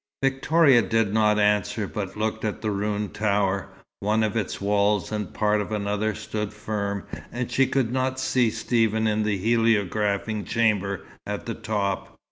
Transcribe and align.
Victoria 0.23 0.81
did 0.81 1.13
not 1.13 1.37
answer, 1.37 1.85
but 1.85 2.17
looked 2.17 2.43
at 2.43 2.61
the 2.63 2.71
ruined 2.71 3.13
tower. 3.13 3.67
One 3.99 4.23
of 4.23 4.35
its 4.35 4.59
walls 4.59 5.11
and 5.11 5.31
part 5.31 5.61
of 5.61 5.71
another 5.71 6.15
stood 6.15 6.51
firm, 6.53 7.03
and 7.31 7.51
she 7.51 7.67
could 7.67 7.91
not 7.91 8.19
see 8.19 8.49
Stephen 8.49 9.05
in 9.05 9.21
the 9.21 9.37
heliographing 9.37 10.43
chamber 10.47 11.05
at 11.27 11.45
the 11.45 11.53
top. 11.53 12.17